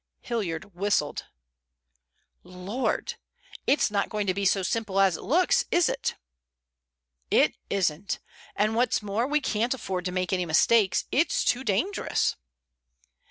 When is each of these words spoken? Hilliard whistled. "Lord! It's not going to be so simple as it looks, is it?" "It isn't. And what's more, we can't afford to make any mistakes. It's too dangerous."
Hilliard 0.21 0.73
whistled. 0.73 1.25
"Lord! 2.41 3.17
It's 3.67 3.91
not 3.91 4.09
going 4.09 4.25
to 4.25 4.33
be 4.33 4.45
so 4.45 4.63
simple 4.63 4.99
as 4.99 5.15
it 5.15 5.21
looks, 5.21 5.63
is 5.69 5.87
it?" 5.89 6.15
"It 7.29 7.53
isn't. 7.69 8.17
And 8.55 8.73
what's 8.75 9.03
more, 9.03 9.27
we 9.27 9.41
can't 9.41 9.75
afford 9.75 10.05
to 10.05 10.11
make 10.11 10.33
any 10.33 10.47
mistakes. 10.47 11.05
It's 11.11 11.43
too 11.45 11.63
dangerous." 11.63 12.35